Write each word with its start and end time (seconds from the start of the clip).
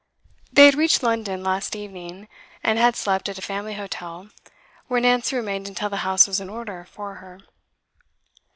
They 0.51 0.65
had 0.65 0.73
reached 0.73 1.03
London 1.03 1.43
last 1.43 1.75
evening, 1.75 2.27
and 2.63 2.79
had 2.79 2.95
slept 2.95 3.29
at 3.29 3.37
a 3.37 3.41
family 3.43 3.75
hotel, 3.75 4.29
where 4.87 4.99
Nancy 4.99 5.35
remained 5.35 5.67
until 5.67 5.91
the 5.91 5.97
house 5.97 6.25
was 6.27 6.39
in 6.39 6.49
order 6.49 6.87
for 6.89 7.13
her. 7.17 7.39